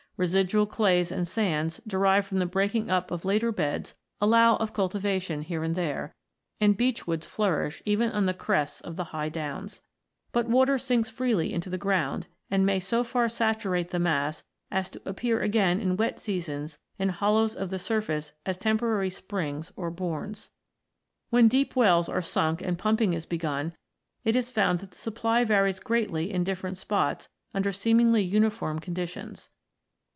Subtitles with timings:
[0.17, 5.41] Residual clays and sands derived from the breaking up of later beds allow of cultivation
[5.41, 6.13] here and there,
[6.59, 9.81] and beechwoods flourish even on the crests of the high downs.
[10.31, 14.89] But water sinks freely into the ground, and may so far saturate the mass as
[14.89, 19.89] to appear again in wet seasons in hollows of the surface as temporary springs or"
[19.99, 20.51] bournes."
[21.31, 23.73] When deep wells are sunk and pumping is begun,
[24.23, 29.49] it is found that the supply varies greatly in different spots under seemingly uniform conditions.